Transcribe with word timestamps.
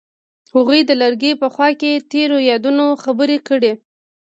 هغوی 0.55 0.79
د 0.85 0.91
لرګی 1.01 1.31
په 1.41 1.47
خوا 1.53 1.69
کې 1.81 2.03
تیرو 2.11 2.37
یادونو 2.49 2.85
خبرې 3.03 3.37
کړې. 3.47 3.71